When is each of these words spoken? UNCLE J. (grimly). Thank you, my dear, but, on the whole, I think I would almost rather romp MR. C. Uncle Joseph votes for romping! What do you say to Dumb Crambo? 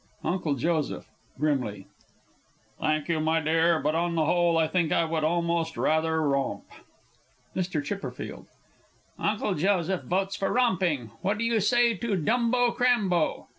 UNCLE 0.23 0.55
J. 0.55 0.99
(grimly). 1.37 1.85
Thank 2.79 3.07
you, 3.07 3.19
my 3.19 3.39
dear, 3.39 3.79
but, 3.79 3.93
on 3.93 4.15
the 4.15 4.25
whole, 4.25 4.57
I 4.57 4.67
think 4.67 4.91
I 4.91 5.05
would 5.05 5.23
almost 5.23 5.77
rather 5.77 6.23
romp 6.23 6.63
MR. 7.55 8.15
C. 8.15 8.33
Uncle 9.19 9.53
Joseph 9.53 10.01
votes 10.05 10.35
for 10.35 10.51
romping! 10.51 11.11
What 11.21 11.37
do 11.37 11.43
you 11.43 11.59
say 11.59 11.93
to 11.97 12.15
Dumb 12.15 12.51
Crambo? 12.51 13.45